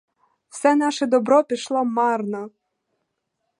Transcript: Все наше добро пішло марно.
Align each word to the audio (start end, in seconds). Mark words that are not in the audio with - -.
Все 0.49 0.75
наше 0.75 1.05
добро 1.05 1.43
пішло 1.43 1.85
марно. 1.85 2.49